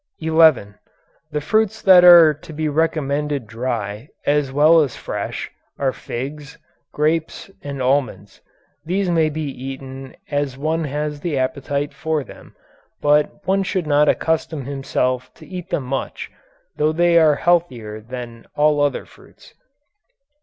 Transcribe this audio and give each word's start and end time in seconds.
11. 0.19 0.79
The 1.31 1.41
fruits 1.41 1.79
that 1.83 2.03
are 2.03 2.33
to 2.33 2.51
be 2.53 2.67
recommended 2.67 3.45
dry 3.45 4.07
as 4.25 4.51
well 4.51 4.81
as 4.81 4.95
fresh, 4.95 5.51
are 5.77 5.93
figs, 5.93 6.57
grapes, 6.91 7.51
and 7.61 7.83
almonds. 7.83 8.41
These 8.83 9.11
may 9.11 9.29
be 9.29 9.43
eaten 9.43 10.15
as 10.31 10.57
one 10.57 10.85
has 10.85 11.19
the 11.19 11.37
appetite 11.37 11.93
for 11.93 12.23
them, 12.23 12.55
but 12.99 13.45
one 13.45 13.61
should 13.61 13.85
not 13.85 14.09
accustom 14.09 14.65
himself 14.65 15.31
to 15.35 15.45
eat 15.45 15.69
them 15.69 15.83
much, 15.83 16.31
though 16.77 16.91
they 16.91 17.19
are 17.19 17.35
healthier 17.35 17.99
than 18.01 18.47
all 18.55 18.81
other 18.81 19.05
fruits. 19.05 19.53